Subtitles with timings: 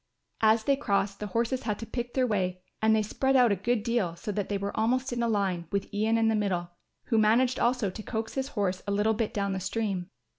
[0.41, 3.55] As they crossed, the horses had to pick their way and they spread out a
[3.55, 6.71] good deal so that they were almost in a line, with Ian in the middle,
[7.03, 10.09] who managed also to coax his horse a little bit down the stream.